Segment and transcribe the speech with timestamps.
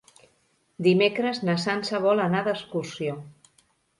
[0.87, 3.15] Dimecres na Sança vol anar d'excursió.